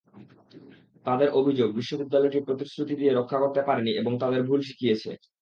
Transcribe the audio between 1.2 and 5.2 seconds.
অভিযোগ, বিশ্ববিদ্যালয়টি প্রতিশ্রুতি রক্ষা করতে পারেনি এবং তাঁদের ভুল শিখিয়েছে।